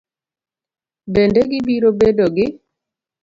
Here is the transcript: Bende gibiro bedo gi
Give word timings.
Bende 1.13 1.41
gibiro 1.49 1.89
bedo 1.99 2.25
gi 2.35 2.47